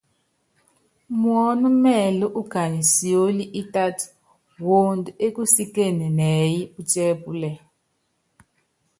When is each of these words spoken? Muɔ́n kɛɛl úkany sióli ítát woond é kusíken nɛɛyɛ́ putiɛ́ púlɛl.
Muɔ́n 1.21 1.61
kɛɛl 1.83 2.19
úkany 2.39 2.79
sióli 2.93 3.43
ítát 3.61 3.97
woond 4.65 5.05
é 5.25 5.27
kusíken 5.35 5.95
nɛɛyɛ́ 6.17 6.69
putiɛ́ 6.73 7.09
púlɛl. 7.23 7.57